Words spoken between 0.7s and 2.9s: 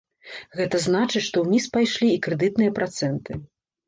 значыць, што ўніз пайшлі і крэдытныя